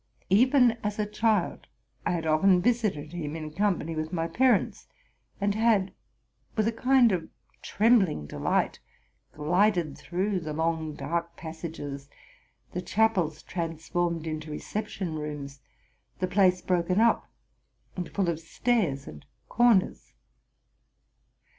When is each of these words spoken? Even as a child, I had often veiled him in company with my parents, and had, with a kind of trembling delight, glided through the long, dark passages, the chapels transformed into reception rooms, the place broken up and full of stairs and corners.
Even 0.31 0.79
as 0.83 0.97
a 0.97 1.05
child, 1.05 1.67
I 2.07 2.13
had 2.13 2.25
often 2.25 2.59
veiled 2.59 3.11
him 3.13 3.35
in 3.35 3.51
company 3.53 3.95
with 3.95 4.11
my 4.11 4.25
parents, 4.27 4.87
and 5.39 5.53
had, 5.53 5.93
with 6.55 6.67
a 6.67 6.71
kind 6.71 7.11
of 7.11 7.29
trembling 7.61 8.25
delight, 8.25 8.79
glided 9.33 9.95
through 9.95 10.39
the 10.39 10.53
long, 10.53 10.95
dark 10.95 11.37
passages, 11.37 12.09
the 12.71 12.81
chapels 12.81 13.43
transformed 13.43 14.25
into 14.25 14.49
reception 14.49 15.19
rooms, 15.19 15.61
the 16.17 16.25
place 16.25 16.63
broken 16.63 16.99
up 16.99 17.29
and 17.95 18.09
full 18.09 18.27
of 18.27 18.39
stairs 18.39 19.07
and 19.07 19.23
corners. 19.49 20.13